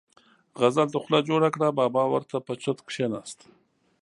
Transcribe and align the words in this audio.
غزل 0.59 0.87
ته 0.93 0.97
خوله 1.03 1.19
جوړه 1.29 1.49
کړه، 1.55 1.67
بابا 1.79 2.03
ور 2.09 2.23
ته 2.31 2.37
په 2.45 2.53
چرت 2.61 2.79
کېناست. 2.93 3.39